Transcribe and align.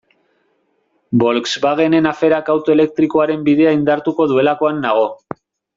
Volkswagenen 1.23 2.09
aferak 2.13 2.51
auto 2.55 2.75
elektrikoaren 2.77 3.47
bidea 3.51 3.75
indartuko 3.81 4.31
duelakoan 4.35 4.85
nago. 4.89 5.07